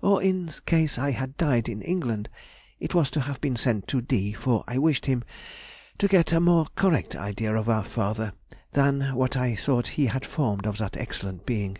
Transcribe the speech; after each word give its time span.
Or 0.00 0.22
in 0.22 0.48
case 0.64 0.96
I 0.96 1.10
had 1.10 1.36
died 1.36 1.68
in 1.68 1.82
England, 1.82 2.28
it 2.78 2.94
was 2.94 3.10
to 3.10 3.20
have 3.22 3.40
been 3.40 3.56
sent 3.56 3.88
to 3.88 4.00
D., 4.00 4.32
for 4.32 4.62
I 4.68 4.78
wished 4.78 5.06
him 5.06 5.24
to 5.98 6.06
get 6.06 6.30
a 6.32 6.38
more 6.38 6.68
correct 6.76 7.16
idea 7.16 7.56
of 7.56 7.68
our 7.68 7.82
father 7.82 8.32
than 8.74 9.00
what 9.16 9.36
I 9.36 9.56
thought 9.56 9.88
he 9.98 10.06
had 10.06 10.24
formed 10.24 10.68
of 10.68 10.78
that 10.78 10.96
excellent 10.96 11.46
being. 11.46 11.78